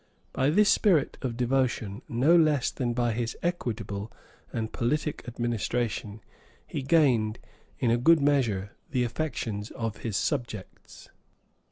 By 0.33 0.49
this 0.49 0.69
spirit 0.71 1.19
of 1.21 1.37
devotion 1.37 2.01
no 2.09 2.35
less 2.35 2.71
than 2.71 2.95
by 2.95 3.11
his 3.11 3.37
equitable 3.43 4.11
and 4.51 4.73
politic 4.73 5.23
administration, 5.27 6.21
he 6.65 6.81
gained, 6.81 7.37
in 7.77 7.91
a 7.91 7.97
good 7.97 8.19
measure, 8.19 8.71
the 8.89 9.03
affections 9.03 9.69
of 9.69 9.97
his 9.97 10.17
subjects. 10.17 11.09